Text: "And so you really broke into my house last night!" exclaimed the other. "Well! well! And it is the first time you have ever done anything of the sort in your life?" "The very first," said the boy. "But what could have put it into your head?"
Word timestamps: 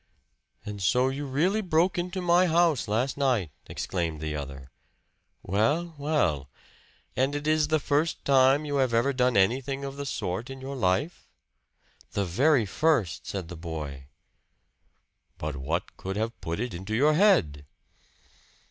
"And 0.65 0.81
so 0.81 1.09
you 1.09 1.27
really 1.27 1.61
broke 1.61 1.95
into 1.95 2.21
my 2.23 2.47
house 2.47 2.87
last 2.87 3.17
night!" 3.17 3.51
exclaimed 3.67 4.19
the 4.19 4.35
other. 4.35 4.71
"Well! 5.43 5.93
well! 5.95 6.49
And 7.15 7.35
it 7.35 7.45
is 7.45 7.67
the 7.67 7.79
first 7.79 8.25
time 8.25 8.65
you 8.65 8.77
have 8.77 8.95
ever 8.95 9.13
done 9.13 9.37
anything 9.37 9.85
of 9.85 9.97
the 9.97 10.07
sort 10.07 10.49
in 10.49 10.59
your 10.59 10.75
life?" 10.75 11.27
"The 12.13 12.25
very 12.25 12.65
first," 12.65 13.27
said 13.27 13.47
the 13.47 13.55
boy. 13.55 14.05
"But 15.37 15.55
what 15.55 15.95
could 15.97 16.15
have 16.15 16.41
put 16.41 16.59
it 16.59 16.73
into 16.73 16.95
your 16.95 17.13
head?" 17.13 17.67